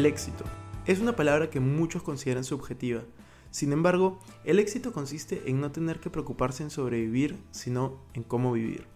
el 0.00 0.06
éxito. 0.06 0.44
Es 0.86 0.98
una 0.98 1.14
palabra 1.14 1.50
que 1.50 1.60
muchos 1.60 2.02
consideran 2.02 2.42
subjetiva. 2.42 3.02
Sin 3.50 3.70
embargo, 3.70 4.18
el 4.44 4.58
éxito 4.58 4.94
consiste 4.94 5.42
en 5.44 5.60
no 5.60 5.72
tener 5.72 6.00
que 6.00 6.08
preocuparse 6.08 6.62
en 6.62 6.70
sobrevivir, 6.70 7.36
sino 7.50 8.00
en 8.14 8.22
cómo 8.22 8.52
vivir. 8.52 8.86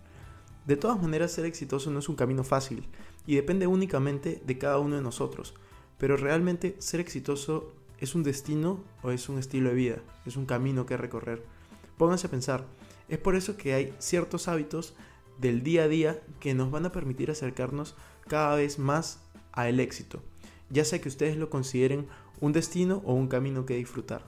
De 0.67 0.77
todas 0.77 1.01
maneras, 1.03 1.33
ser 1.33 1.45
exitoso 1.45 1.91
no 1.91 1.99
es 1.99 2.09
un 2.09 2.17
camino 2.17 2.43
fácil 2.43 2.89
y 3.27 3.35
depende 3.35 3.67
únicamente 3.67 4.41
de 4.47 4.57
cada 4.57 4.79
uno 4.79 4.97
de 4.97 5.03
nosotros, 5.03 5.53
pero 5.99 6.17
realmente 6.17 6.75
ser 6.79 7.01
exitoso 7.01 7.75
es 7.99 8.15
un 8.15 8.23
destino 8.23 8.83
o 9.03 9.11
es 9.11 9.29
un 9.29 9.39
estilo 9.39 9.69
de 9.69 9.75
vida, 9.75 9.99
es 10.25 10.37
un 10.37 10.47
camino 10.47 10.87
que 10.87 10.97
recorrer. 10.97 11.45
Pónganse 11.99 12.29
a 12.29 12.31
pensar, 12.31 12.65
es 13.11 13.19
por 13.19 13.37
eso 13.37 13.59
que 13.59 13.75
hay 13.75 13.95
ciertos 13.99 14.49
hábitos 14.49 14.95
del 15.39 15.63
día 15.63 15.83
a 15.83 15.89
día 15.89 16.23
que 16.41 16.55
nos 16.55 16.71
van 16.71 16.87
a 16.87 16.93
permitir 16.93 17.31
acercarnos 17.31 17.95
cada 18.27 18.57
vez 18.57 18.79
más 18.79 19.21
al 19.53 19.81
éxito, 19.81 20.23
ya 20.71 20.85
sea 20.85 21.01
que 21.01 21.09
ustedes 21.09 21.37
lo 21.37 21.51
consideren 21.51 22.07
un 22.41 22.53
destino 22.53 23.03
o 23.05 23.15
un 23.15 23.29
camino 23.29 23.67
que 23.67 23.77
disfrutar. 23.77 24.25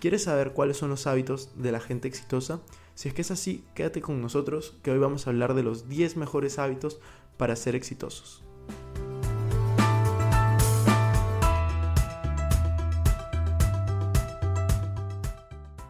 ¿Quieres 0.00 0.24
saber 0.24 0.52
cuáles 0.52 0.78
son 0.78 0.90
los 0.90 1.06
hábitos 1.06 1.50
de 1.56 1.72
la 1.72 1.80
gente 1.80 2.08
exitosa? 2.08 2.62
Si 2.94 3.08
es 3.08 3.14
que 3.14 3.22
es 3.22 3.30
así, 3.30 3.64
quédate 3.74 4.00
con 4.00 4.20
nosotros 4.22 4.76
que 4.82 4.90
hoy 4.90 4.98
vamos 4.98 5.26
a 5.26 5.30
hablar 5.30 5.54
de 5.54 5.62
los 5.62 5.88
10 5.88 6.16
mejores 6.16 6.58
hábitos 6.58 7.00
para 7.36 7.56
ser 7.56 7.74
exitosos. 7.74 8.42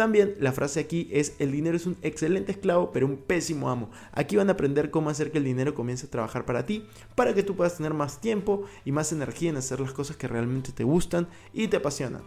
También 0.00 0.34
la 0.40 0.52
frase 0.52 0.80
aquí 0.80 1.10
es 1.12 1.34
el 1.40 1.52
dinero 1.52 1.76
es 1.76 1.84
un 1.84 1.98
excelente 2.00 2.52
esclavo 2.52 2.90
pero 2.90 3.06
un 3.06 3.18
pésimo 3.18 3.68
amo. 3.68 3.90
Aquí 4.12 4.34
van 4.34 4.48
a 4.48 4.52
aprender 4.52 4.90
cómo 4.90 5.10
hacer 5.10 5.30
que 5.30 5.36
el 5.36 5.44
dinero 5.44 5.74
comience 5.74 6.06
a 6.06 6.10
trabajar 6.10 6.46
para 6.46 6.64
ti, 6.64 6.86
para 7.14 7.34
que 7.34 7.42
tú 7.42 7.54
puedas 7.54 7.76
tener 7.76 7.92
más 7.92 8.18
tiempo 8.18 8.64
y 8.86 8.92
más 8.92 9.12
energía 9.12 9.50
en 9.50 9.58
hacer 9.58 9.78
las 9.78 9.92
cosas 9.92 10.16
que 10.16 10.26
realmente 10.26 10.72
te 10.72 10.84
gustan 10.84 11.28
y 11.52 11.68
te 11.68 11.76
apasionan. 11.76 12.22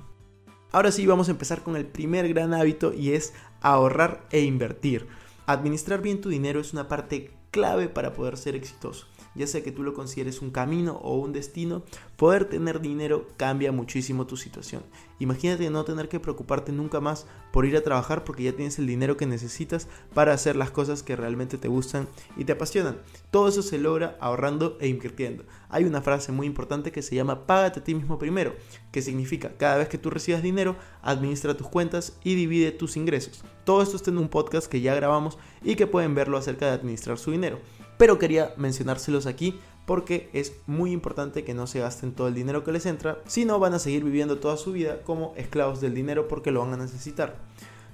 Ahora 0.71 0.91
sí 0.91 1.07
vamos 1.07 1.29
a 1.29 1.31
empezar 1.31 1.63
con 1.63 1.75
el 1.75 1.87
primer 1.87 2.31
gran 2.31 2.53
hábito 2.53 2.93
y 2.93 3.13
es 3.13 3.33
ahorrar 3.59 4.23
e 4.29 4.41
invertir. 4.41 5.07
Administrar 5.47 5.99
bien 5.99 6.21
tu 6.21 6.29
dinero 6.29 6.59
es 6.59 6.73
una 6.73 6.87
parte 6.87 7.31
clave 7.49 7.89
para 7.89 8.13
poder 8.13 8.37
ser 8.37 8.55
exitoso 8.55 9.07
ya 9.35 9.47
sea 9.47 9.63
que 9.63 9.71
tú 9.71 9.83
lo 9.83 9.93
consideres 9.93 10.41
un 10.41 10.51
camino 10.51 10.99
o 11.03 11.17
un 11.17 11.33
destino, 11.33 11.83
poder 12.17 12.45
tener 12.45 12.81
dinero 12.81 13.27
cambia 13.37 13.71
muchísimo 13.71 14.27
tu 14.27 14.37
situación. 14.37 14.83
Imagínate 15.19 15.69
no 15.69 15.85
tener 15.85 16.09
que 16.09 16.19
preocuparte 16.19 16.71
nunca 16.71 16.99
más 16.99 17.27
por 17.51 17.65
ir 17.65 17.77
a 17.77 17.83
trabajar 17.83 18.23
porque 18.23 18.43
ya 18.43 18.53
tienes 18.53 18.79
el 18.79 18.87
dinero 18.87 19.15
que 19.15 19.25
necesitas 19.25 19.87
para 20.13 20.33
hacer 20.33 20.55
las 20.55 20.71
cosas 20.71 21.03
que 21.03 21.15
realmente 21.15 21.57
te 21.57 21.67
gustan 21.67 22.07
y 22.35 22.45
te 22.45 22.53
apasionan. 22.53 22.97
Todo 23.31 23.47
eso 23.47 23.61
se 23.61 23.77
logra 23.77 24.17
ahorrando 24.19 24.77
e 24.81 24.87
invirtiendo. 24.87 25.45
Hay 25.69 25.85
una 25.85 26.01
frase 26.01 26.31
muy 26.31 26.47
importante 26.47 26.91
que 26.91 27.01
se 27.01 27.15
llama 27.15 27.45
págate 27.47 27.79
a 27.79 27.83
ti 27.83 27.95
mismo 27.95 28.19
primero, 28.19 28.53
que 28.91 29.01
significa 29.01 29.53
cada 29.57 29.77
vez 29.77 29.87
que 29.87 29.97
tú 29.97 30.09
recibas 30.09 30.43
dinero, 30.43 30.75
administra 31.01 31.55
tus 31.55 31.67
cuentas 31.67 32.17
y 32.23 32.35
divide 32.35 32.71
tus 32.71 32.97
ingresos. 32.97 33.43
Todo 33.63 33.81
esto 33.81 33.95
está 33.95 34.11
en 34.11 34.17
un 34.17 34.29
podcast 34.29 34.67
que 34.67 34.81
ya 34.81 34.93
grabamos 34.93 35.37
y 35.63 35.75
que 35.75 35.87
pueden 35.87 36.15
verlo 36.15 36.37
acerca 36.37 36.65
de 36.65 36.73
administrar 36.73 37.17
su 37.17 37.31
dinero 37.31 37.59
pero 38.03 38.19
quería 38.19 38.53
mencionárselos 38.57 39.27
aquí 39.27 39.61
porque 39.85 40.29
es 40.33 40.51
muy 40.67 40.91
importante 40.91 41.45
que 41.45 41.53
no 41.53 41.67
se 41.67 41.79
gasten 41.79 42.11
todo 42.11 42.27
el 42.27 42.33
dinero 42.33 42.65
que 42.65 42.73
les 42.73 42.85
entra, 42.85 43.19
si 43.27 43.45
no 43.45 43.59
van 43.59 43.73
a 43.73 43.79
seguir 43.79 44.03
viviendo 44.03 44.39
toda 44.39 44.57
su 44.57 44.73
vida 44.73 45.01
como 45.03 45.33
esclavos 45.37 45.79
del 45.79 45.93
dinero 45.93 46.27
porque 46.27 46.51
lo 46.51 46.59
van 46.59 46.73
a 46.73 46.83
necesitar. 46.83 47.37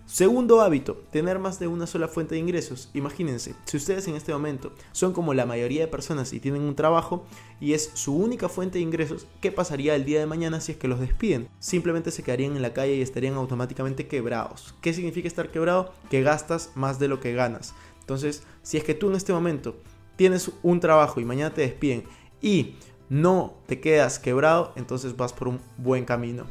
Segundo 0.07 0.61
hábito, 0.61 0.95
tener 1.11 1.37
más 1.37 1.59
de 1.59 1.67
una 1.67 1.85
sola 1.85 2.07
fuente 2.07 2.33
de 2.33 2.41
ingresos. 2.41 2.89
Imagínense, 2.95 3.53
si 3.65 3.77
ustedes 3.77 4.07
en 4.07 4.15
este 4.15 4.33
momento 4.33 4.73
son 4.93 5.13
como 5.13 5.35
la 5.35 5.45
mayoría 5.45 5.81
de 5.81 5.87
personas 5.87 6.33
y 6.33 6.39
tienen 6.39 6.63
un 6.63 6.75
trabajo 6.75 7.27
y 7.61 7.73
es 7.73 7.91
su 7.93 8.15
única 8.15 8.49
fuente 8.49 8.79
de 8.79 8.85
ingresos, 8.85 9.27
¿qué 9.41 9.51
pasaría 9.51 9.93
el 9.93 10.05
día 10.05 10.19
de 10.19 10.25
mañana 10.25 10.59
si 10.59 10.71
es 10.71 10.79
que 10.79 10.87
los 10.87 10.99
despiden? 10.99 11.49
Simplemente 11.59 12.09
se 12.09 12.23
quedarían 12.23 12.55
en 12.55 12.63
la 12.63 12.73
calle 12.73 12.95
y 12.95 13.03
estarían 13.03 13.35
automáticamente 13.35 14.07
quebrados. 14.07 14.73
¿Qué 14.81 14.91
significa 14.91 15.27
estar 15.27 15.51
quebrado? 15.51 15.93
Que 16.09 16.23
gastas 16.23 16.71
más 16.73 16.97
de 16.97 17.09
lo 17.09 17.19
que 17.19 17.33
ganas. 17.33 17.75
Entonces, 17.99 18.41
si 18.63 18.77
es 18.77 18.83
que 18.83 18.95
tú 18.95 19.09
en 19.09 19.15
este 19.15 19.33
momento 19.33 19.75
tienes 20.19 20.51
un 20.63 20.81
trabajo 20.81 21.21
y 21.21 21.23
mañana 21.23 21.53
te 21.53 21.61
despiden 21.61 22.03
y 22.41 22.75
no 23.07 23.53
te 23.67 23.79
quedas 23.79 24.19
quebrado, 24.19 24.73
entonces 24.75 25.15
vas 25.15 25.31
por 25.31 25.47
un 25.47 25.61
buen 25.77 26.03
camino. 26.03 26.43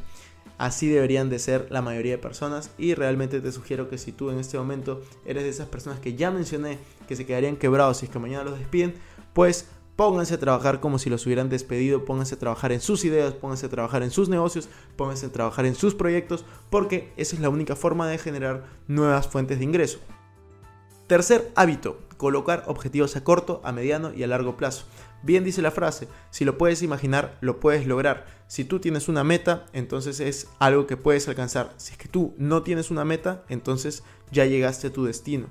Así 0.57 0.89
deberían 0.89 1.29
de 1.29 1.37
ser 1.37 1.67
la 1.69 1.83
mayoría 1.83 2.13
de 2.13 2.17
personas 2.17 2.71
y 2.79 2.95
realmente 2.95 3.41
te 3.41 3.51
sugiero 3.51 3.87
que 3.87 3.99
si 3.99 4.11
tú 4.11 4.31
en 4.31 4.39
este 4.39 4.57
momento 4.57 5.03
eres 5.23 5.43
de 5.43 5.49
esas 5.49 5.67
personas 5.67 5.99
que 5.99 6.15
ya 6.15 6.31
mencioné 6.31 6.79
que 7.07 7.15
se 7.15 7.27
quedarían 7.27 7.57
quebrados 7.57 7.97
si 7.97 8.07
es 8.07 8.11
que 8.11 8.17
mañana 8.17 8.43
los 8.43 8.57
despiden, 8.57 8.95
pues 9.33 9.67
pónganse 9.95 10.33
a 10.33 10.39
trabajar 10.39 10.79
como 10.79 10.97
si 10.97 11.11
los 11.11 11.27
hubieran 11.27 11.49
despedido, 11.49 12.05
pónganse 12.05 12.33
a 12.33 12.39
trabajar 12.39 12.71
en 12.71 12.81
sus 12.81 13.05
ideas, 13.05 13.35
pónganse 13.35 13.67
a 13.67 13.69
trabajar 13.69 14.01
en 14.01 14.09
sus 14.09 14.29
negocios, 14.29 14.67
pónganse 14.95 15.27
a 15.27 15.31
trabajar 15.31 15.67
en 15.67 15.75
sus 15.75 15.93
proyectos, 15.93 16.43
porque 16.71 17.13
esa 17.17 17.35
es 17.35 17.41
la 17.43 17.49
única 17.49 17.75
forma 17.75 18.07
de 18.07 18.17
generar 18.17 18.65
nuevas 18.87 19.27
fuentes 19.27 19.59
de 19.59 19.65
ingreso. 19.65 19.99
Tercer 21.09 21.51
hábito, 21.55 21.99
colocar 22.17 22.65
objetivos 22.67 23.15
a 23.15 23.23
corto, 23.23 23.61
a 23.63 23.71
mediano 23.71 24.13
y 24.13 24.21
a 24.21 24.27
largo 24.27 24.57
plazo. 24.57 24.85
Bien 25.23 25.43
dice 25.43 25.63
la 25.63 25.71
frase, 25.71 26.07
si 26.29 26.45
lo 26.45 26.59
puedes 26.59 26.83
imaginar, 26.83 27.35
lo 27.41 27.59
puedes 27.59 27.87
lograr. 27.87 28.27
Si 28.45 28.63
tú 28.63 28.79
tienes 28.79 29.09
una 29.09 29.23
meta, 29.23 29.65
entonces 29.73 30.19
es 30.19 30.49
algo 30.59 30.85
que 30.85 30.97
puedes 30.97 31.27
alcanzar. 31.27 31.73
Si 31.77 31.93
es 31.93 31.97
que 31.97 32.07
tú 32.07 32.35
no 32.37 32.61
tienes 32.61 32.91
una 32.91 33.05
meta, 33.05 33.43
entonces 33.49 34.03
ya 34.31 34.45
llegaste 34.45 34.85
a 34.85 34.93
tu 34.93 35.03
destino. 35.03 35.47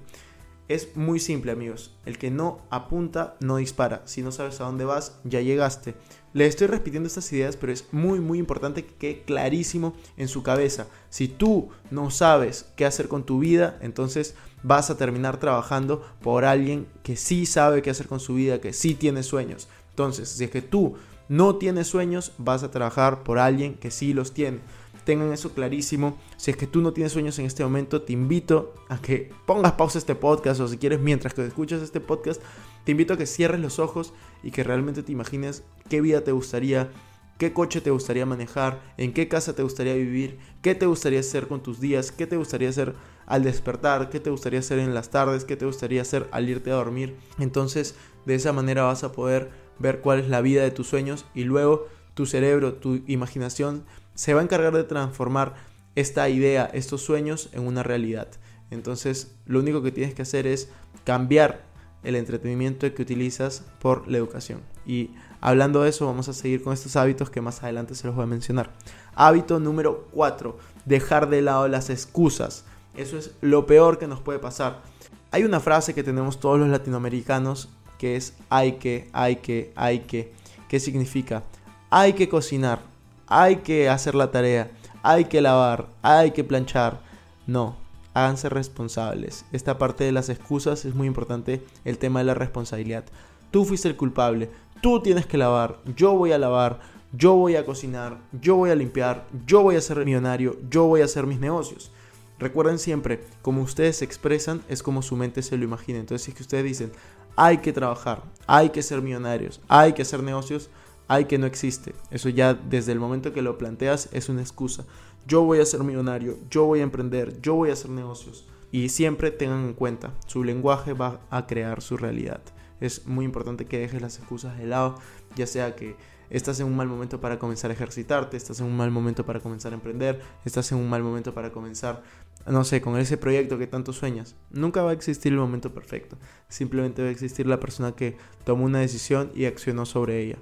Es 0.69 0.97
muy 0.97 1.19
simple 1.19 1.51
amigos, 1.51 1.93
el 2.07 2.19
que 2.19 2.31
no 2.31 2.61
apunta 2.71 3.37
no 3.41 3.57
dispara, 3.57 4.03
si 4.05 4.23
no 4.23 4.31
sabes 4.31 4.61
a 4.61 4.65
dónde 4.65 4.85
vas 4.85 5.19
ya 5.25 5.41
llegaste. 5.41 5.97
Le 6.33 6.47
estoy 6.47 6.67
repitiendo 6.67 7.07
estas 7.07 7.33
ideas, 7.33 7.57
pero 7.57 7.73
es 7.73 7.87
muy 7.93 8.21
muy 8.21 8.39
importante 8.39 8.85
que 8.85 8.95
quede 8.95 9.23
clarísimo 9.23 9.95
en 10.17 10.29
su 10.29 10.43
cabeza. 10.43 10.87
Si 11.11 11.29
tú 11.29 11.71
no 11.91 12.11
sabes 12.11 12.67
qué 12.77 12.85
hacer 12.85 13.09
con 13.09 13.25
tu 13.25 13.39
vida, 13.39 13.79
entonces 13.81 14.35
vas 14.63 14.91
a 14.91 14.97
terminar 14.97 15.39
trabajando 15.39 16.07
por 16.21 16.45
alguien 16.45 16.87
que 17.03 17.17
sí 17.17 17.47
sabe 17.47 17.83
qué 17.83 17.91
hacer 17.91 18.09
con 18.09 18.21
su 18.21 18.35
vida, 18.35 18.61
que 18.61 18.73
sí 18.73 18.95
tiene 18.95 19.23
sueños. 19.23 19.69
Entonces, 19.91 20.29
si 20.29 20.45
es 20.45 20.51
que 20.51 20.63
tú 20.63 20.97
no 21.29 21.57
tienes 21.57 21.87
sueños, 21.87 22.33
vas 22.39 22.63
a 22.63 22.71
trabajar 22.71 23.23
por 23.23 23.39
alguien 23.39 23.75
que 23.75 23.91
sí 23.91 24.13
los 24.13 24.33
tiene 24.33 24.61
tengan 25.09 25.33
eso 25.33 25.55
clarísimo. 25.55 26.19
Si 26.37 26.51
es 26.51 26.59
que 26.59 26.67
tú 26.67 26.83
no 26.83 26.93
tienes 26.93 27.13
sueños 27.13 27.39
en 27.39 27.47
este 27.47 27.65
momento, 27.65 28.03
te 28.03 28.13
invito 28.13 28.75
a 28.91 28.99
que 28.99 29.33
pongas 29.47 29.73
pausa 29.73 29.97
este 29.97 30.15
podcast 30.15 30.61
o 30.61 30.69
si 30.69 30.77
quieres 30.77 31.01
mientras 31.01 31.33
que 31.33 31.47
escuchas 31.47 31.81
este 31.81 31.99
podcast, 31.99 32.43
te 32.89 32.93
invito 32.93 33.13
a 33.13 33.19
que 33.19 33.27
cierres 33.27 33.61
los 33.61 33.81
ojos 33.81 34.15
y 34.43 34.51
que 34.51 34.65
realmente 34.65 35.03
te 35.03 35.13
imagines 35.13 35.63
qué 35.91 36.01
vida 36.01 36.25
te 36.25 36.33
gustaría, 36.33 36.89
qué 37.37 37.53
coche 37.53 37.83
te 37.83 37.91
gustaría 37.91 38.25
manejar, 38.25 38.81
en 38.97 39.13
qué 39.13 39.29
casa 39.29 39.55
te 39.55 39.63
gustaría 39.63 39.93
vivir, 39.93 40.39
qué 40.63 40.75
te 40.75 40.87
gustaría 40.87 41.21
hacer 41.21 41.49
con 41.49 41.63
tus 41.63 41.81
días, 41.81 42.13
qué 42.13 42.27
te 42.27 42.39
gustaría 42.39 42.71
hacer 42.71 42.95
al 43.27 43.43
despertar, 43.43 44.09
qué 44.09 44.21
te 44.21 44.31
gustaría 44.31 44.61
hacer 44.61 44.79
en 44.79 44.95
las 44.95 45.11
tardes, 45.11 45.45
qué 45.45 45.55
te 45.55 45.67
gustaría 45.67 46.01
hacer 46.01 46.31
al 46.31 46.49
irte 46.49 46.71
a 46.71 46.77
dormir. 46.77 47.15
Entonces, 47.39 47.95
de 48.25 48.37
esa 48.37 48.55
manera 48.55 48.85
vas 48.85 49.05
a 49.05 49.13
poder 49.13 49.51
ver 49.79 50.01
cuál 50.01 50.21
es 50.21 50.31
la 50.31 50.41
vida 50.41 50.63
de 50.63 50.71
tus 50.71 50.87
sueños 50.87 51.27
y 51.35 51.45
luego 51.45 51.89
tu 52.15 52.25
cerebro, 52.25 52.73
tu 52.73 53.03
imaginación 53.07 53.85
se 54.15 54.33
va 54.33 54.41
a 54.41 54.45
encargar 54.45 54.75
de 54.75 54.85
transformar 54.85 55.57
esta 55.95 56.27
idea, 56.31 56.65
estos 56.73 57.03
sueños 57.03 57.51
en 57.53 57.67
una 57.67 57.83
realidad. 57.83 58.29
Entonces, 58.71 59.35
lo 59.45 59.59
único 59.59 59.83
que 59.83 59.93
tienes 59.93 60.15
que 60.15 60.23
hacer 60.23 60.47
es 60.47 60.71
cambiar 61.05 61.68
el 62.03 62.17
entretenimiento 62.17 62.93
que 62.95 63.03
utilizas 63.03 63.65
por 63.81 64.09
la 64.09 64.19
educación. 64.19 64.61
Y 64.87 65.11
hablando 65.41 65.83
de 65.83 65.91
eso, 65.91 66.07
vamos 66.07 66.29
a 66.29 66.33
seguir 66.33 66.63
con 66.63 66.73
estos 66.73 66.97
hábitos 66.97 67.31
que 67.31 67.41
más 67.41 67.63
adelante 67.63 67.95
se 67.95 68.07
los 68.07 68.17
voy 68.17 68.25
a 68.25 68.29
mencionar. 68.29 68.71
Hábito 69.15 69.61
número 69.61 70.09
4, 70.13 70.59
dejar 70.85 71.29
de 71.29 71.43
lado 71.43 71.69
las 71.69 71.91
excusas. 71.91 72.65
Eso 72.97 73.19
es 73.19 73.33
lo 73.41 73.67
peor 73.67 73.99
que 73.99 74.07
nos 74.07 74.21
puede 74.21 74.39
pasar. 74.39 74.83
Hay 75.31 75.45
una 75.45 75.61
frase 75.61 75.95
que 75.95 76.03
tenemos 76.03 76.41
todos 76.41 76.59
los 76.59 76.69
latinoamericanos 76.69 77.69
que 77.99 78.17
es 78.17 78.35
hay 78.49 78.73
que, 78.73 79.09
hay 79.13 79.37
que, 79.37 79.73
hay 79.77 80.01
que. 80.01 80.33
¿Qué 80.69 80.81
significa? 80.81 81.43
Hay 81.91 82.13
que 82.13 82.29
cocinar, 82.29 82.81
hay 83.27 83.57
que 83.57 83.89
hacer 83.89 84.15
la 84.15 84.31
tarea, 84.31 84.71
hay 85.03 85.25
que 85.25 85.41
lavar, 85.41 85.89
hay 86.03 86.31
que 86.31 86.45
planchar. 86.45 87.01
No, 87.47 87.77
háganse 88.25 88.49
responsables. 88.49 89.45
Esta 89.53 89.79
parte 89.79 90.05
de 90.05 90.13
las 90.13 90.29
excusas 90.29 90.85
es 90.85 90.95
muy 90.95 91.07
importante, 91.07 91.63
el 91.85 91.99
tema 91.99 92.21
de 92.21 92.27
la 92.27 92.35
responsabilidad. 92.35 93.05
Tú 93.51 93.65
fuiste 93.65 93.89
el 93.89 93.97
culpable, 93.97 94.51
tú 94.83 95.01
tienes 95.01 95.27
que 95.27 95.39
lavar, 95.39 95.79
yo 95.97 96.15
voy 96.15 96.33
a 96.33 96.39
lavar, 96.39 96.81
yo 97.13 97.35
voy 97.35 97.57
a 97.57 97.65
cocinar, 97.65 98.19
yo 98.33 98.57
voy 98.57 98.71
a 98.71 98.75
limpiar, 98.75 99.27
yo 99.47 99.63
voy 99.63 99.77
a 99.77 99.81
ser 99.81 100.05
millonario, 100.05 100.57
yo 100.69 100.85
voy 100.85 101.01
a 101.01 101.07
hacer 101.07 101.27
mis 101.27 101.41
negocios. 101.41 101.91
Recuerden 102.39 102.79
siempre, 102.79 103.25
como 103.43 103.63
ustedes 103.63 103.97
se 103.97 104.05
expresan 104.05 104.63
es 104.69 104.83
como 104.83 105.03
su 105.03 105.17
mente 105.17 105.43
se 105.43 105.57
lo 105.57 105.65
imagina. 105.65 105.99
Entonces 105.99 106.25
si 106.25 106.31
es 106.31 106.37
que 106.37 106.43
ustedes 106.43 106.65
dicen, 106.65 106.93
hay 107.35 107.59
que 107.59 107.73
trabajar, 107.73 108.23
hay 108.47 108.71
que 108.71 108.83
ser 108.83 109.01
millonarios, 109.01 109.61
hay 109.69 109.93
que 109.93 110.03
hacer 110.03 110.23
negocios, 110.23 110.71
hay 111.09 111.25
que 111.25 111.39
no 111.39 111.47
existe. 111.47 111.95
Eso 112.11 112.29
ya 112.29 112.55
desde 112.55 112.93
el 112.93 113.01
momento 113.01 113.33
que 113.33 113.43
lo 113.43 113.59
planteas 113.59 114.09
es 114.13 114.29
una 114.29 114.43
excusa. 114.43 114.85
Yo 115.29 115.43
voy 115.43 115.61
a 115.61 115.67
ser 115.67 115.85
millonario, 115.85 116.39
yo 116.49 116.65
voy 116.65 116.81
a 116.81 116.85
emprender, 116.85 117.39
yo 117.43 117.55
voy 117.55 117.69
a 117.69 117.75
hacer 117.75 117.91
negocios. 117.91 118.49
Y 118.73 118.89
siempre 118.89 119.31
tengan 119.31 119.67
en 119.67 119.75
cuenta, 119.75 120.15
su 120.27 120.43
lenguaje 120.43 120.95
va 120.95 121.21
a 121.29 121.47
crear 121.47 121.83
su 121.83 121.99
realidad. 121.99 122.41
Es 122.81 123.07
muy 123.07 123.27
importante 123.27 123.67
que 123.67 123.79
dejes 123.79 124.01
las 124.01 124.17
excusas 124.17 124.57
de 124.57 124.67
lado, 124.67 124.95
ya 125.37 125.47
sea 125.47 125.77
que 125.77 125.97
estás 126.31 126.61
en 126.61 126.67
un 126.67 126.77
mal 126.77 126.89
momento 126.89 127.21
para 127.21 127.39
comenzar 127.39 127.71
a 127.71 127.75
ejercitarte, 127.75 128.39
estás 128.39 128.61
en 128.61 128.67
un 128.69 128.77
mal 128.79 128.91
momento 128.91 129.27
para 129.27 129.41
comenzar 129.41 129.73
a 129.73 129.75
emprender, 129.75 130.19
estás 130.47 130.73
en 130.73 130.79
un 130.79 130.89
mal 130.89 131.03
momento 131.03 131.35
para 131.35 131.53
comenzar, 131.53 132.03
no 132.47 132.65
sé, 132.65 132.81
con 132.81 132.97
ese 132.97 133.19
proyecto 133.19 133.59
que 133.59 133.67
tanto 133.67 133.93
sueñas. 133.93 134.35
Nunca 134.51 134.81
va 134.81 134.93
a 134.93 134.95
existir 134.95 135.35
el 135.35 135.39
momento 135.39 135.75
perfecto, 135.75 136.17
simplemente 136.49 137.03
va 137.03 137.09
a 137.09 137.13
existir 137.13 137.47
la 137.47 137.61
persona 137.61 137.93
que 137.93 138.17
tomó 138.45 138.65
una 138.65 138.81
decisión 138.81 139.31
y 139.35 139.45
accionó 139.45 139.85
sobre 139.85 140.23
ella. 140.23 140.39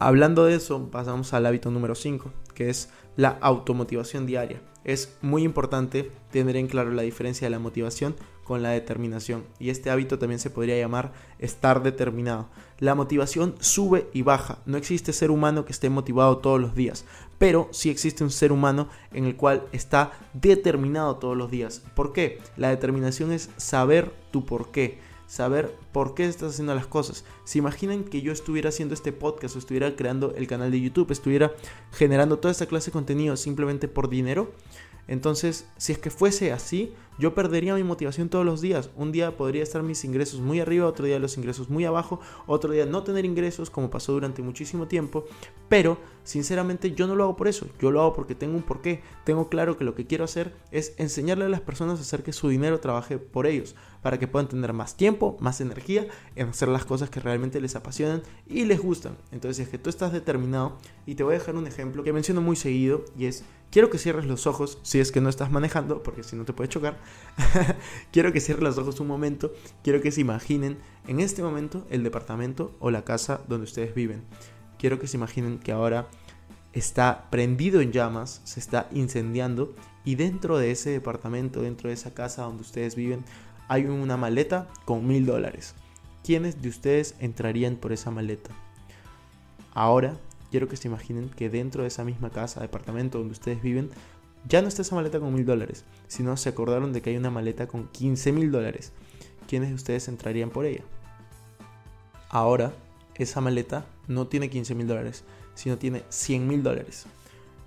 Hablando 0.00 0.44
de 0.44 0.54
eso, 0.54 0.90
pasamos 0.90 1.32
al 1.34 1.46
hábito 1.46 1.70
número 1.72 1.96
5, 1.96 2.32
que 2.58 2.70
es 2.70 2.90
la 3.14 3.38
automotivación 3.40 4.26
diaria. 4.26 4.60
Es 4.82 5.16
muy 5.22 5.44
importante 5.44 6.10
tener 6.32 6.56
en 6.56 6.66
claro 6.66 6.90
la 6.90 7.02
diferencia 7.02 7.46
de 7.46 7.50
la 7.50 7.60
motivación 7.60 8.16
con 8.42 8.64
la 8.64 8.70
determinación. 8.70 9.44
Y 9.60 9.70
este 9.70 9.90
hábito 9.90 10.18
también 10.18 10.40
se 10.40 10.50
podría 10.50 10.76
llamar 10.76 11.12
estar 11.38 11.84
determinado. 11.84 12.48
La 12.80 12.96
motivación 12.96 13.54
sube 13.60 14.08
y 14.12 14.22
baja. 14.22 14.58
No 14.66 14.76
existe 14.76 15.12
ser 15.12 15.30
humano 15.30 15.64
que 15.64 15.70
esté 15.70 15.88
motivado 15.88 16.38
todos 16.38 16.60
los 16.60 16.74
días. 16.74 17.04
Pero 17.38 17.68
sí 17.70 17.90
existe 17.90 18.24
un 18.24 18.30
ser 18.32 18.50
humano 18.50 18.88
en 19.12 19.24
el 19.24 19.36
cual 19.36 19.68
está 19.70 20.10
determinado 20.32 21.14
todos 21.18 21.36
los 21.36 21.52
días. 21.52 21.84
¿Por 21.94 22.12
qué? 22.12 22.40
La 22.56 22.70
determinación 22.70 23.30
es 23.30 23.50
saber 23.56 24.12
tu 24.32 24.44
por 24.44 24.72
qué 24.72 24.98
saber 25.28 25.76
por 25.92 26.14
qué 26.14 26.24
estás 26.24 26.54
haciendo 26.54 26.74
las 26.74 26.86
cosas. 26.86 27.24
¿Se 27.44 27.58
imaginan 27.58 28.02
que 28.02 28.22
yo 28.22 28.32
estuviera 28.32 28.70
haciendo 28.70 28.94
este 28.94 29.12
podcast 29.12 29.54
o 29.54 29.58
estuviera 29.60 29.94
creando 29.94 30.34
el 30.34 30.48
canal 30.48 30.72
de 30.72 30.80
YouTube, 30.80 31.12
estuviera 31.12 31.52
generando 31.92 32.38
toda 32.38 32.50
esta 32.50 32.66
clase 32.66 32.86
de 32.86 32.94
contenido 32.94 33.36
simplemente 33.36 33.86
por 33.86 34.08
dinero? 34.08 34.52
Entonces, 35.08 35.66
si 35.78 35.92
es 35.92 35.98
que 35.98 36.10
fuese 36.10 36.52
así, 36.52 36.94
yo 37.18 37.34
perdería 37.34 37.74
mi 37.74 37.82
motivación 37.82 38.28
todos 38.28 38.44
los 38.44 38.60
días. 38.60 38.90
Un 38.94 39.10
día 39.10 39.36
podría 39.36 39.64
estar 39.64 39.82
mis 39.82 40.04
ingresos 40.04 40.38
muy 40.38 40.60
arriba, 40.60 40.86
otro 40.86 41.04
día 41.04 41.18
los 41.18 41.36
ingresos 41.36 41.68
muy 41.68 41.84
abajo, 41.84 42.20
otro 42.46 42.72
día 42.72 42.86
no 42.86 43.02
tener 43.02 43.24
ingresos, 43.24 43.70
como 43.70 43.90
pasó 43.90 44.12
durante 44.12 44.40
muchísimo 44.40 44.86
tiempo. 44.86 45.24
Pero, 45.68 45.98
sinceramente, 46.22 46.92
yo 46.92 47.08
no 47.08 47.16
lo 47.16 47.24
hago 47.24 47.36
por 47.36 47.48
eso. 47.48 47.66
Yo 47.80 47.90
lo 47.90 48.00
hago 48.00 48.14
porque 48.14 48.36
tengo 48.36 48.54
un 48.54 48.62
porqué. 48.62 49.02
Tengo 49.24 49.48
claro 49.48 49.76
que 49.76 49.84
lo 49.84 49.96
que 49.96 50.06
quiero 50.06 50.24
hacer 50.24 50.54
es 50.70 50.94
enseñarle 50.98 51.46
a 51.46 51.48
las 51.48 51.60
personas 51.60 51.98
a 51.98 52.02
hacer 52.02 52.22
que 52.22 52.32
su 52.32 52.48
dinero 52.48 52.78
trabaje 52.78 53.18
por 53.18 53.48
ellos, 53.48 53.74
para 54.00 54.18
que 54.20 54.28
puedan 54.28 54.48
tener 54.48 54.72
más 54.72 54.96
tiempo, 54.96 55.36
más 55.40 55.60
energía 55.60 56.06
en 56.36 56.50
hacer 56.50 56.68
las 56.68 56.84
cosas 56.84 57.10
que 57.10 57.18
realmente 57.18 57.60
les 57.60 57.74
apasionan 57.74 58.22
y 58.46 58.64
les 58.64 58.78
gustan. 58.78 59.16
Entonces, 59.32 59.56
si 59.56 59.62
es 59.64 59.68
que 59.70 59.78
tú 59.78 59.90
estás 59.90 60.12
determinado, 60.12 60.78
y 61.04 61.16
te 61.16 61.24
voy 61.24 61.34
a 61.34 61.38
dejar 61.38 61.56
un 61.56 61.66
ejemplo 61.66 62.04
que 62.04 62.12
menciono 62.12 62.42
muy 62.42 62.54
seguido, 62.54 63.04
y 63.18 63.26
es, 63.26 63.44
quiero 63.70 63.90
que 63.90 63.98
cierres 63.98 64.26
los 64.26 64.46
ojos, 64.46 64.78
si 64.82 65.00
es 65.00 65.12
que 65.12 65.20
no 65.20 65.28
estás 65.28 65.50
manejando, 65.50 66.02
porque 66.02 66.22
si 66.22 66.36
no 66.36 66.44
te 66.44 66.52
puede 66.52 66.68
chocar 66.68 66.98
quiero 68.12 68.32
que 68.32 68.40
cierren 68.40 68.64
los 68.64 68.78
ojos 68.78 69.00
un 69.00 69.06
momento, 69.06 69.52
quiero 69.82 70.00
que 70.00 70.10
se 70.10 70.20
imaginen 70.20 70.78
en 71.06 71.20
este 71.20 71.42
momento 71.42 71.86
el 71.90 72.02
departamento 72.02 72.74
o 72.80 72.90
la 72.90 73.04
casa 73.04 73.40
donde 73.48 73.64
ustedes 73.64 73.94
viven. 73.94 74.22
Quiero 74.78 74.98
que 74.98 75.06
se 75.06 75.16
imaginen 75.16 75.58
que 75.58 75.72
ahora 75.72 76.08
está 76.72 77.28
prendido 77.30 77.80
en 77.80 77.92
llamas, 77.92 78.40
se 78.44 78.60
está 78.60 78.88
incendiando 78.92 79.74
y 80.04 80.14
dentro 80.14 80.58
de 80.58 80.70
ese 80.70 80.90
departamento, 80.90 81.62
dentro 81.62 81.88
de 81.88 81.94
esa 81.94 82.14
casa 82.14 82.42
donde 82.42 82.62
ustedes 82.62 82.94
viven, 82.94 83.24
hay 83.68 83.84
una 83.84 84.16
maleta 84.16 84.68
con 84.84 85.06
mil 85.06 85.26
dólares. 85.26 85.74
¿Quiénes 86.24 86.62
de 86.62 86.68
ustedes 86.68 87.14
entrarían 87.20 87.76
por 87.76 87.92
esa 87.92 88.10
maleta? 88.10 88.50
Ahora 89.72 90.16
quiero 90.50 90.68
que 90.68 90.76
se 90.76 90.88
imaginen 90.88 91.28
que 91.30 91.50
dentro 91.50 91.82
de 91.82 91.88
esa 91.88 92.04
misma 92.04 92.30
casa, 92.30 92.60
departamento 92.60 93.18
donde 93.18 93.32
ustedes 93.32 93.62
viven, 93.62 93.90
ya 94.46 94.62
no 94.62 94.68
está 94.68 94.82
esa 94.82 94.94
maleta 94.94 95.20
con 95.20 95.34
mil 95.34 95.44
dólares, 95.44 95.84
sino 96.06 96.36
se 96.36 96.48
acordaron 96.48 96.92
de 96.92 97.02
que 97.02 97.10
hay 97.10 97.16
una 97.16 97.30
maleta 97.30 97.66
con 97.66 97.88
15 97.88 98.32
mil 98.32 98.50
dólares. 98.50 98.92
¿Quiénes 99.46 99.70
de 99.70 99.74
ustedes 99.74 100.08
entrarían 100.08 100.50
por 100.50 100.64
ella? 100.64 100.84
Ahora, 102.28 102.72
esa 103.14 103.40
maleta 103.40 103.86
no 104.06 104.26
tiene 104.26 104.50
15 104.50 104.74
mil 104.74 104.86
dólares, 104.86 105.24
sino 105.54 105.78
tiene 105.78 106.04
100 106.08 106.46
mil 106.46 106.62
dólares. 106.62 107.06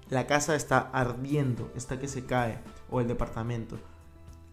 La 0.09 0.27
casa 0.27 0.55
está 0.55 0.79
ardiendo, 0.79 1.71
está 1.75 1.99
que 1.99 2.07
se 2.07 2.25
cae, 2.25 2.59
o 2.89 3.01
el 3.01 3.07
departamento. 3.07 3.79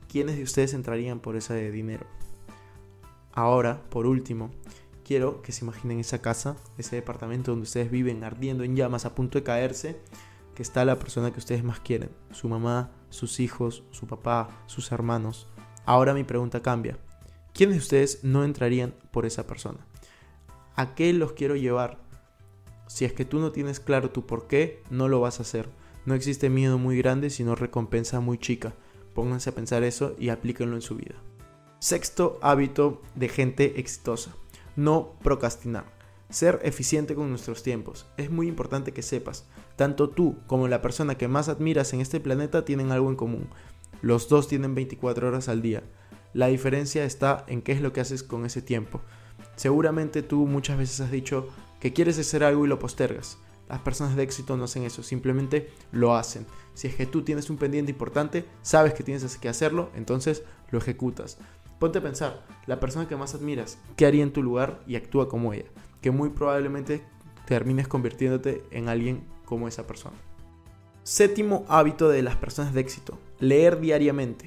¿Quiénes 0.09 0.37
de 0.37 0.43
ustedes 0.43 0.73
entrarían 0.73 1.21
por 1.21 1.37
ese 1.37 1.71
dinero? 1.71 2.07
Ahora, 3.33 3.83
por 3.91 4.07
último, 4.07 4.51
quiero 5.09 5.41
que 5.41 5.53
se 5.53 5.65
imaginen 5.65 6.01
esa 6.01 6.21
casa, 6.21 6.55
ese 6.77 6.97
departamento 6.97 7.51
donde 7.51 7.63
ustedes 7.63 7.91
viven 7.91 8.25
ardiendo 8.25 8.63
en 8.63 8.77
llamas, 8.77 9.07
a 9.07 9.15
punto 9.15 9.39
de 9.39 9.43
caerse, 9.43 9.99
que 10.55 10.63
está 10.63 10.85
la 10.85 10.99
persona 10.99 11.33
que 11.33 11.39
ustedes 11.39 11.65
más 11.65 11.81
quieren, 11.81 12.11
su 12.31 12.47
mamá, 12.47 12.91
sus 13.09 13.41
hijos, 13.41 13.85
su 13.91 14.07
papá, 14.07 14.51
sus 14.67 14.93
hermanos. 14.93 15.49
Ahora 15.87 16.13
mi 16.13 16.25
pregunta 16.25 16.61
cambia. 16.61 16.99
¿Quiénes 17.55 17.77
de 17.77 17.81
ustedes 17.81 18.23
no 18.23 18.45
entrarían 18.45 18.95
por 19.11 19.25
esa 19.25 19.47
persona? 19.47 19.79
¿A 20.77 20.95
qué 20.95 21.15
los 21.15 21.33
quiero 21.33 21.57
llevar? 21.57 22.03
Si 22.87 23.07
es 23.07 23.15
que 23.15 23.25
tú 23.25 23.39
no 23.39 23.51
tienes 23.51 23.81
claro 23.81 24.11
tu 24.11 24.27
por 24.27 24.47
qué, 24.47 24.83
no 24.91 25.09
lo 25.09 25.21
vas 25.21 25.39
a 25.39 25.43
hacer. 25.43 25.71
No 26.05 26.13
existe 26.13 26.51
miedo 26.51 26.77
muy 26.77 26.99
grande, 26.99 27.31
sino 27.31 27.55
recompensa 27.55 28.21
muy 28.21 28.37
chica. 28.37 28.75
Pónganse 29.15 29.49
a 29.49 29.55
pensar 29.55 29.85
eso 29.85 30.15
y 30.19 30.29
aplíquenlo 30.29 30.77
en 30.77 30.83
su 30.83 30.97
vida. 30.97 31.15
Sexto 31.79 32.39
hábito 32.43 33.01
de 33.15 33.31
gente 33.31 33.81
exitosa. 33.81 34.35
No 34.79 35.17
procrastinar. 35.25 35.87
Ser 36.31 36.61
eficiente 36.63 37.17
con 37.17 37.31
nuestros 37.31 37.65
tiempos. 37.65 38.07
Es 38.17 38.31
muy 38.31 38.47
importante 38.47 38.93
que 38.93 39.03
sepas, 39.03 39.49
tanto 39.75 40.09
tú 40.09 40.39
como 40.47 40.69
la 40.69 40.83
persona 40.83 41.17
que 41.17 41.27
más 41.27 41.49
admiras 41.49 41.93
en 41.95 42.01
este 42.01 42.21
planeta 42.21 42.65
tienen 42.65 42.93
algo 42.93 43.11
en 43.11 43.17
común. 43.17 43.49
Los 44.03 44.29
dos 44.29 44.47
tienen 44.47 44.77
24 44.77 45.27
horas 45.27 45.49
al 45.49 45.63
día. 45.63 45.83
La 46.33 46.47
diferencia 46.47 47.05
está 47.05 47.45
en 47.49 47.61
qué 47.61 47.73
es 47.73 47.81
lo 47.81 47.93
que 47.93 48.01
haces 48.01 48.23
con 48.23 48.47
ese 48.47 48.63
tiempo. 48.63 49.01
Seguramente 49.57 50.23
tú 50.23 50.47
muchas 50.47 50.79
veces 50.79 51.01
has 51.01 51.11
dicho 51.11 51.49
que 51.81 51.93
quieres 51.93 52.17
hacer 52.17 52.45
algo 52.45 52.65
y 52.65 52.69
lo 52.69 52.79
postergas. 52.79 53.39
Las 53.69 53.81
personas 53.81 54.15
de 54.15 54.23
éxito 54.23 54.57
no 54.57 54.63
hacen 54.65 54.85
eso, 54.85 55.03
simplemente 55.03 55.71
lo 55.91 56.15
hacen. 56.15 56.47
Si 56.75 56.87
es 56.87 56.95
que 56.95 57.07
tú 57.07 57.23
tienes 57.23 57.51
un 57.51 57.57
pendiente 57.57 57.91
importante, 57.91 58.45
sabes 58.63 58.95
que 58.95 59.03
tienes 59.03 59.37
que 59.39 59.49
hacerlo, 59.49 59.91
entonces 59.97 60.45
lo 60.71 60.79
ejecutas. 60.79 61.39
Ponte 61.79 61.99
a 61.99 62.03
pensar, 62.03 62.45
la 62.67 62.81
persona 62.81 63.07
que 63.09 63.17
más 63.17 63.35
admiras, 63.35 63.79
¿qué 63.97 64.07
haría 64.07 64.23
en 64.23 64.33
tu 64.33 64.43
lugar 64.43 64.81
y 64.87 64.97
actúa 64.97 65.29
como 65.29 65.53
ella? 65.53 65.67
que 66.01 66.11
muy 66.11 66.31
probablemente 66.31 67.03
termines 67.47 67.89
convirtiéndote 67.89 68.63
en 68.71 68.89
alguien 68.89 69.25
como 69.45 69.69
esa 69.69 69.87
persona. 69.87 70.17
Séptimo 71.03 71.65
hábito 71.69 72.09
de 72.09 72.23
las 72.23 72.37
personas 72.37 72.75
de 72.75 72.81
éxito, 72.81 73.19
leer 73.41 73.81
diariamente. 73.81 74.47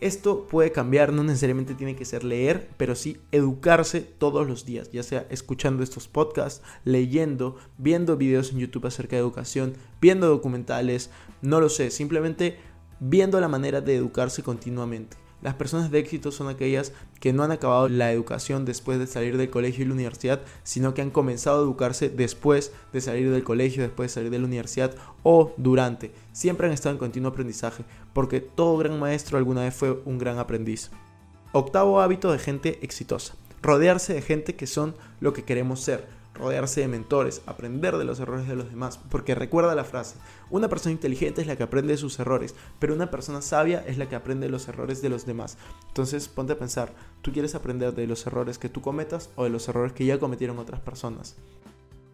Esto 0.00 0.46
puede 0.46 0.70
cambiar, 0.70 1.12
no 1.12 1.24
necesariamente 1.24 1.74
tiene 1.74 1.96
que 1.96 2.04
ser 2.04 2.22
leer, 2.22 2.70
pero 2.76 2.94
sí 2.94 3.18
educarse 3.32 4.00
todos 4.00 4.46
los 4.46 4.64
días, 4.64 4.90
ya 4.92 5.02
sea 5.02 5.26
escuchando 5.28 5.82
estos 5.82 6.06
podcasts, 6.06 6.62
leyendo, 6.84 7.56
viendo 7.78 8.16
videos 8.16 8.52
en 8.52 8.60
YouTube 8.60 8.86
acerca 8.86 9.16
de 9.16 9.22
educación, 9.22 9.74
viendo 10.00 10.28
documentales, 10.28 11.10
no 11.42 11.60
lo 11.60 11.68
sé, 11.68 11.90
simplemente 11.90 12.58
viendo 13.00 13.40
la 13.40 13.48
manera 13.48 13.80
de 13.80 13.96
educarse 13.96 14.42
continuamente. 14.42 15.16
Las 15.40 15.54
personas 15.54 15.90
de 15.90 16.00
éxito 16.00 16.32
son 16.32 16.48
aquellas 16.48 16.92
que 17.20 17.32
no 17.32 17.44
han 17.44 17.52
acabado 17.52 17.88
la 17.88 18.10
educación 18.10 18.64
después 18.64 18.98
de 18.98 19.06
salir 19.06 19.36
del 19.36 19.50
colegio 19.50 19.84
y 19.84 19.86
la 19.86 19.94
universidad, 19.94 20.40
sino 20.64 20.94
que 20.94 21.02
han 21.02 21.10
comenzado 21.10 21.60
a 21.60 21.62
educarse 21.62 22.08
después 22.08 22.72
de 22.92 23.00
salir 23.00 23.30
del 23.30 23.44
colegio, 23.44 23.82
después 23.82 24.10
de 24.10 24.14
salir 24.14 24.30
de 24.30 24.40
la 24.40 24.46
universidad 24.46 24.94
o 25.22 25.52
durante. 25.56 26.12
Siempre 26.32 26.66
han 26.66 26.72
estado 26.72 26.94
en 26.94 26.98
continuo 26.98 27.30
aprendizaje, 27.30 27.84
porque 28.12 28.40
todo 28.40 28.78
gran 28.78 28.98
maestro 28.98 29.38
alguna 29.38 29.62
vez 29.62 29.74
fue 29.74 30.02
un 30.04 30.18
gran 30.18 30.38
aprendiz. 30.38 30.90
Octavo 31.52 32.00
hábito 32.00 32.32
de 32.32 32.38
gente 32.38 32.78
exitosa. 32.82 33.34
Rodearse 33.62 34.14
de 34.14 34.22
gente 34.22 34.56
que 34.56 34.66
son 34.66 34.96
lo 35.20 35.32
que 35.32 35.44
queremos 35.44 35.80
ser 35.80 36.17
rodearse 36.38 36.80
de 36.80 36.88
mentores, 36.88 37.42
aprender 37.46 37.96
de 37.96 38.04
los 38.04 38.20
errores 38.20 38.48
de 38.48 38.56
los 38.56 38.70
demás, 38.70 38.98
porque 39.10 39.34
recuerda 39.34 39.74
la 39.74 39.84
frase, 39.84 40.16
una 40.50 40.68
persona 40.68 40.92
inteligente 40.92 41.40
es 41.40 41.46
la 41.46 41.56
que 41.56 41.64
aprende 41.64 41.92
de 41.92 41.98
sus 41.98 42.18
errores, 42.18 42.54
pero 42.78 42.94
una 42.94 43.10
persona 43.10 43.42
sabia 43.42 43.84
es 43.86 43.98
la 43.98 44.08
que 44.08 44.16
aprende 44.16 44.46
de 44.46 44.52
los 44.52 44.68
errores 44.68 45.02
de 45.02 45.08
los 45.08 45.26
demás. 45.26 45.58
Entonces 45.88 46.28
ponte 46.28 46.54
a 46.54 46.58
pensar, 46.58 46.92
¿tú 47.22 47.32
quieres 47.32 47.54
aprender 47.54 47.94
de 47.94 48.06
los 48.06 48.26
errores 48.26 48.58
que 48.58 48.68
tú 48.68 48.80
cometas 48.80 49.30
o 49.36 49.44
de 49.44 49.50
los 49.50 49.68
errores 49.68 49.92
que 49.92 50.06
ya 50.06 50.18
cometieron 50.18 50.58
otras 50.58 50.80
personas? 50.80 51.36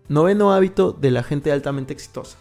Noveno 0.09 0.53
hábito 0.53 0.93
de 0.93 1.11
la 1.11 1.23
gente 1.23 1.51
altamente 1.51 1.93
exitosa. 1.93 2.37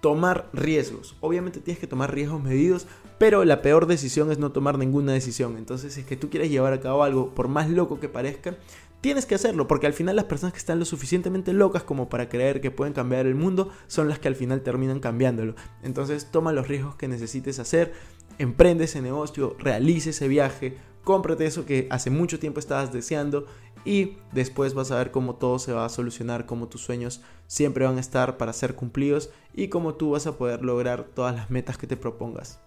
Tomar 0.00 0.48
riesgos. 0.52 1.16
Obviamente 1.20 1.60
tienes 1.60 1.80
que 1.80 1.86
tomar 1.86 2.12
riesgos 2.12 2.42
medidos, 2.42 2.86
pero 3.18 3.44
la 3.44 3.62
peor 3.62 3.86
decisión 3.86 4.30
es 4.32 4.38
no 4.38 4.52
tomar 4.52 4.78
ninguna 4.78 5.12
decisión. 5.12 5.56
Entonces, 5.56 5.94
si 5.94 6.00
es 6.00 6.06
que 6.06 6.16
tú 6.16 6.28
quieres 6.28 6.50
llevar 6.50 6.72
a 6.72 6.80
cabo 6.80 7.02
algo, 7.04 7.34
por 7.34 7.48
más 7.48 7.70
loco 7.70 8.00
que 8.00 8.08
parezca, 8.08 8.56
tienes 9.02 9.26
que 9.26 9.34
hacerlo, 9.34 9.66
porque 9.66 9.86
al 9.86 9.92
final 9.92 10.16
las 10.16 10.24
personas 10.24 10.54
que 10.54 10.60
están 10.60 10.78
lo 10.78 10.84
suficientemente 10.86 11.52
locas 11.52 11.82
como 11.82 12.08
para 12.08 12.28
creer 12.28 12.60
que 12.60 12.70
pueden 12.70 12.94
cambiar 12.94 13.26
el 13.26 13.34
mundo 13.34 13.70
son 13.88 14.08
las 14.08 14.18
que 14.18 14.28
al 14.28 14.36
final 14.36 14.62
terminan 14.62 15.00
cambiándolo. 15.00 15.54
Entonces 15.82 16.30
toma 16.30 16.52
los 16.52 16.68
riesgos 16.68 16.94
que 16.94 17.08
necesites 17.08 17.58
hacer, 17.58 17.92
emprende 18.38 18.84
ese 18.84 19.02
negocio, 19.02 19.56
realice 19.58 20.10
ese 20.10 20.28
viaje, 20.28 20.78
cómprate 21.02 21.44
eso 21.44 21.66
que 21.66 21.88
hace 21.90 22.10
mucho 22.10 22.38
tiempo 22.38 22.60
estabas 22.60 22.92
deseando 22.92 23.46
y 23.84 24.18
después 24.30 24.72
vas 24.72 24.92
a 24.92 24.98
ver 24.98 25.10
cómo 25.10 25.34
todo 25.34 25.58
se 25.58 25.72
va 25.72 25.84
a 25.84 25.88
solucionar, 25.88 26.46
cómo 26.46 26.68
tus 26.68 26.82
sueños 26.82 27.22
siempre 27.48 27.84
van 27.84 27.96
a 27.96 28.00
estar 28.00 28.36
para 28.36 28.52
ser 28.52 28.76
cumplidos 28.76 29.30
y 29.52 29.66
cómo 29.66 29.94
tú 29.94 30.12
vas 30.12 30.28
a 30.28 30.38
poder 30.38 30.64
lograr 30.64 31.02
todas 31.02 31.34
las 31.34 31.50
metas 31.50 31.76
que 31.76 31.88
te 31.88 31.96
propongas. 31.96 32.60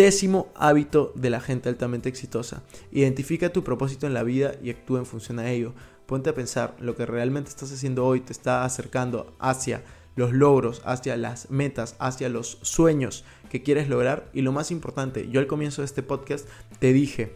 Décimo 0.00 0.50
hábito 0.54 1.12
de 1.14 1.28
la 1.28 1.40
gente 1.40 1.68
altamente 1.68 2.08
exitosa. 2.08 2.62
Identifica 2.90 3.52
tu 3.52 3.62
propósito 3.62 4.06
en 4.06 4.14
la 4.14 4.22
vida 4.22 4.54
y 4.62 4.70
actúa 4.70 4.98
en 4.98 5.04
función 5.04 5.38
a 5.38 5.50
ello. 5.50 5.74
Ponte 6.06 6.30
a 6.30 6.34
pensar, 6.34 6.74
lo 6.80 6.96
que 6.96 7.04
realmente 7.04 7.50
estás 7.50 7.70
haciendo 7.70 8.06
hoy 8.06 8.20
te 8.20 8.32
está 8.32 8.64
acercando 8.64 9.36
hacia 9.38 9.82
los 10.16 10.32
logros, 10.32 10.80
hacia 10.86 11.18
las 11.18 11.50
metas, 11.50 11.96
hacia 11.98 12.30
los 12.30 12.60
sueños 12.62 13.26
que 13.50 13.62
quieres 13.62 13.90
lograr. 13.90 14.30
Y 14.32 14.40
lo 14.40 14.52
más 14.52 14.70
importante, 14.70 15.28
yo 15.28 15.38
al 15.38 15.46
comienzo 15.46 15.82
de 15.82 15.86
este 15.86 16.02
podcast 16.02 16.48
te 16.78 16.94
dije, 16.94 17.34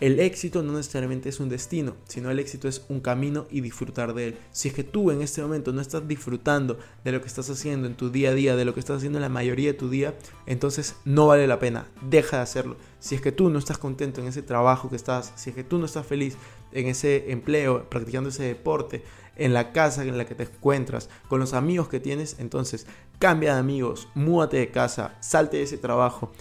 el 0.00 0.20
éxito 0.20 0.62
no 0.62 0.74
necesariamente 0.74 1.30
es 1.30 1.40
un 1.40 1.48
destino, 1.48 1.96
sino 2.06 2.30
el 2.30 2.38
éxito 2.38 2.68
es 2.68 2.84
un 2.88 3.00
camino 3.00 3.46
y 3.50 3.62
disfrutar 3.62 4.12
de 4.12 4.28
él. 4.28 4.38
Si 4.50 4.68
es 4.68 4.74
que 4.74 4.84
tú 4.84 5.10
en 5.10 5.22
este 5.22 5.40
momento 5.40 5.72
no 5.72 5.80
estás 5.80 6.06
disfrutando 6.06 6.78
de 7.02 7.12
lo 7.12 7.22
que 7.22 7.28
estás 7.28 7.48
haciendo 7.48 7.86
en 7.86 7.94
tu 7.94 8.10
día 8.10 8.30
a 8.30 8.34
día, 8.34 8.56
de 8.56 8.66
lo 8.66 8.74
que 8.74 8.80
estás 8.80 8.98
haciendo 8.98 9.18
en 9.18 9.22
la 9.22 9.30
mayoría 9.30 9.72
de 9.72 9.78
tu 9.78 9.88
día, 9.88 10.14
entonces 10.44 10.96
no 11.06 11.26
vale 11.28 11.46
la 11.46 11.58
pena, 11.58 11.88
deja 12.02 12.36
de 12.36 12.42
hacerlo. 12.42 12.76
Si 12.98 13.14
es 13.14 13.22
que 13.22 13.32
tú 13.32 13.48
no 13.48 13.58
estás 13.58 13.78
contento 13.78 14.20
en 14.20 14.26
ese 14.26 14.42
trabajo 14.42 14.90
que 14.90 14.96
estás, 14.96 15.32
si 15.36 15.50
es 15.50 15.56
que 15.56 15.64
tú 15.64 15.78
no 15.78 15.86
estás 15.86 16.06
feliz 16.06 16.36
en 16.72 16.88
ese 16.88 17.30
empleo, 17.30 17.88
practicando 17.88 18.28
ese 18.28 18.42
deporte, 18.42 19.02
en 19.36 19.54
la 19.54 19.72
casa 19.72 20.02
en 20.02 20.18
la 20.18 20.26
que 20.26 20.34
te 20.34 20.44
encuentras, 20.44 21.08
con 21.28 21.40
los 21.40 21.54
amigos 21.54 21.88
que 21.88 22.00
tienes, 22.00 22.36
entonces 22.38 22.86
cambia 23.18 23.54
de 23.54 23.60
amigos, 23.60 24.08
múdate 24.14 24.58
de 24.58 24.70
casa, 24.70 25.16
salte 25.20 25.58
de 25.58 25.62
ese 25.62 25.78
trabajo, 25.78 26.32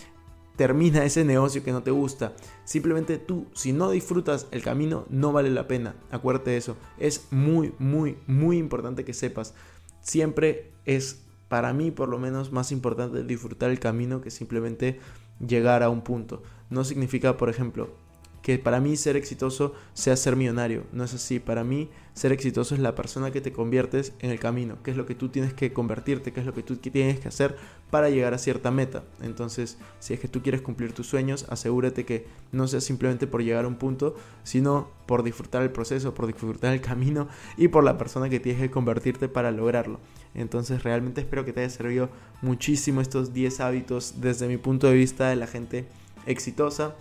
termina 0.56 1.04
ese 1.04 1.26
negocio 1.26 1.64
que 1.64 1.72
no 1.72 1.84
te 1.84 1.92
gusta. 1.92 2.34
Simplemente 2.64 3.18
tú, 3.18 3.48
si 3.54 3.74
no 3.74 3.92
disfrutas 3.92 4.48
el 4.52 4.62
camino, 4.62 5.06
no 5.10 5.32
vale 5.32 5.50
la 5.50 5.68
pena. 5.68 5.96
Acuérdate 6.12 6.52
de 6.52 6.58
eso. 6.58 6.78
Es 6.98 7.28
muy, 7.32 7.74
muy, 7.80 8.18
muy 8.28 8.58
importante 8.58 9.06
que 9.06 9.14
sepas. 9.14 9.54
Siempre 10.02 10.72
es, 10.86 11.22
para 11.48 11.74
mí 11.74 11.92
por 11.92 12.10
lo 12.10 12.20
menos, 12.20 12.52
más 12.52 12.72
importante 12.72 13.24
disfrutar 13.24 13.70
el 13.70 13.80
camino 13.80 14.22
que 14.22 14.32
simplemente 14.32 15.00
llegar 15.46 15.84
a 15.84 15.90
un 15.90 16.02
punto. 16.02 16.44
No 16.70 16.84
significa, 16.84 17.38
por 17.38 17.50
ejemplo, 17.50 17.90
que 18.46 18.60
para 18.60 18.80
mí 18.80 18.96
ser 18.96 19.16
exitoso 19.16 19.74
sea 19.96 20.16
ser 20.16 20.36
millonario. 20.36 20.84
No 20.92 21.04
es 21.04 21.16
así. 21.16 21.40
Para 21.40 21.64
mí 21.64 21.90
ser 22.14 22.32
exitoso 22.32 22.76
es 22.76 22.80
la 22.80 22.94
persona 22.94 23.32
que 23.32 23.42
te 23.42 23.52
conviertes 23.52 24.14
en 24.20 24.30
el 24.30 24.40
camino, 24.40 24.78
qué 24.84 24.92
es 24.92 24.98
lo 24.98 25.08
que 25.08 25.16
tú 25.16 25.30
tienes 25.30 25.56
que 25.56 25.74
convertirte, 25.74 26.32
qué 26.32 26.42
es 26.42 26.46
lo 26.46 26.54
que 26.54 26.62
tú 26.62 26.76
tienes 26.76 27.20
que 27.20 27.28
hacer 27.28 27.58
para 27.90 28.12
llegar 28.12 28.36
a 28.36 28.38
cierta 28.38 28.70
meta. 28.70 29.04
Entonces, 29.24 29.80
si 30.00 30.14
es 30.14 30.20
que 30.20 30.28
tú 30.28 30.44
quieres 30.44 30.62
cumplir 30.62 30.94
tus 30.94 31.08
sueños, 31.08 31.48
asegúrate 31.50 32.06
que 32.06 32.28
no 32.52 32.68
sea 32.68 32.82
simplemente 32.82 33.26
por 33.26 33.42
llegar 33.42 33.66
a 33.66 33.68
un 33.68 33.78
punto, 33.78 34.16
sino 34.44 34.92
por 35.08 35.24
disfrutar 35.24 35.64
el 35.64 35.72
proceso, 35.72 36.14
por 36.14 36.28
disfrutar 36.28 36.72
el 36.72 36.82
camino 36.82 37.28
y 37.58 37.70
por 37.70 37.84
la 37.84 37.98
persona 37.98 38.30
que 38.30 38.40
tienes 38.40 38.62
que 38.62 38.70
convertirte 38.70 39.28
para 39.28 39.50
lograrlo. 39.50 40.00
Entonces, 40.36 40.84
realmente 40.84 41.22
espero 41.22 41.46
que 41.46 41.52
te 41.52 41.62
haya 41.62 41.70
servido 41.72 42.10
muchísimo 42.44 43.02
estos 43.02 43.34
10 43.34 43.60
hábitos 43.62 44.22
desde 44.22 44.48
mi 44.48 44.58
punto 44.58 44.86
de 44.86 44.94
vista 44.94 45.30
de 45.30 45.36
la 45.36 45.48
gente 45.48 45.88
exitosa 46.28 46.94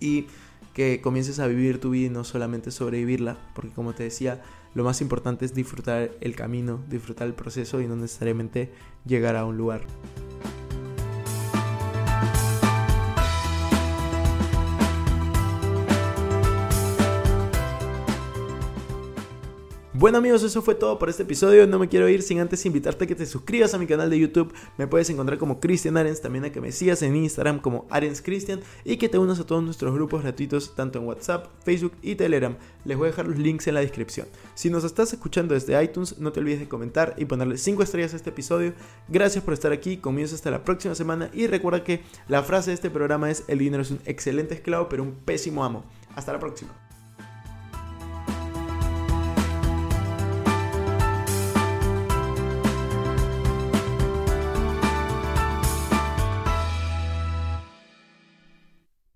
y 0.00 0.26
que 0.72 1.00
comiences 1.00 1.38
a 1.38 1.46
vivir 1.46 1.80
tu 1.80 1.90
vida 1.90 2.06
y 2.06 2.10
no 2.10 2.24
solamente 2.24 2.70
sobrevivirla, 2.70 3.38
porque 3.54 3.72
como 3.72 3.94
te 3.94 4.04
decía, 4.04 4.42
lo 4.74 4.84
más 4.84 5.00
importante 5.00 5.44
es 5.44 5.54
disfrutar 5.54 6.12
el 6.20 6.34
camino, 6.34 6.80
disfrutar 6.88 7.26
el 7.26 7.34
proceso 7.34 7.80
y 7.80 7.86
no 7.86 7.96
necesariamente 7.96 8.72
llegar 9.04 9.36
a 9.36 9.44
un 9.44 9.56
lugar. 9.56 9.82
Bueno 20.02 20.18
amigos, 20.18 20.42
eso 20.42 20.62
fue 20.62 20.74
todo 20.74 20.98
por 20.98 21.08
este 21.10 21.22
episodio. 21.22 21.64
No 21.68 21.78
me 21.78 21.88
quiero 21.88 22.08
ir 22.08 22.22
sin 22.22 22.40
antes 22.40 22.66
invitarte 22.66 23.04
a 23.04 23.06
que 23.06 23.14
te 23.14 23.24
suscribas 23.24 23.72
a 23.72 23.78
mi 23.78 23.86
canal 23.86 24.10
de 24.10 24.18
YouTube. 24.18 24.52
Me 24.76 24.88
puedes 24.88 25.08
encontrar 25.10 25.38
como 25.38 25.60
Cristian 25.60 25.96
Arens, 25.96 26.20
también 26.20 26.44
a 26.44 26.50
que 26.50 26.60
me 26.60 26.72
sigas 26.72 27.02
en 27.02 27.14
Instagram 27.14 27.60
como 27.60 27.86
Arens 27.88 28.20
Cristian 28.20 28.58
y 28.84 28.96
que 28.96 29.08
te 29.08 29.16
unas 29.18 29.38
a 29.38 29.46
todos 29.46 29.62
nuestros 29.62 29.94
grupos 29.94 30.24
gratuitos 30.24 30.74
tanto 30.74 30.98
en 30.98 31.06
WhatsApp, 31.06 31.46
Facebook 31.64 31.92
y 32.02 32.16
Telegram. 32.16 32.56
Les 32.84 32.98
voy 32.98 33.06
a 33.06 33.10
dejar 33.10 33.28
los 33.28 33.38
links 33.38 33.68
en 33.68 33.74
la 33.74 33.80
descripción. 33.80 34.26
Si 34.56 34.70
nos 34.70 34.82
estás 34.82 35.12
escuchando 35.12 35.54
desde 35.54 35.80
iTunes, 35.80 36.18
no 36.18 36.32
te 36.32 36.40
olvides 36.40 36.58
de 36.58 36.68
comentar 36.68 37.14
y 37.16 37.26
ponerle 37.26 37.56
5 37.56 37.84
estrellas 37.84 38.12
a 38.12 38.16
este 38.16 38.30
episodio. 38.30 38.72
Gracias 39.06 39.44
por 39.44 39.54
estar 39.54 39.70
aquí, 39.70 39.98
comienzo 39.98 40.34
hasta 40.34 40.50
la 40.50 40.64
próxima 40.64 40.96
semana 40.96 41.30
y 41.32 41.46
recuerda 41.46 41.84
que 41.84 42.02
la 42.26 42.42
frase 42.42 42.70
de 42.70 42.74
este 42.74 42.90
programa 42.90 43.30
es 43.30 43.44
el 43.46 43.60
dinero 43.60 43.84
es 43.84 43.92
un 43.92 44.00
excelente 44.04 44.56
esclavo 44.56 44.88
pero 44.88 45.04
un 45.04 45.12
pésimo 45.12 45.64
amo. 45.64 45.84
Hasta 46.16 46.32
la 46.32 46.40
próxima. 46.40 46.81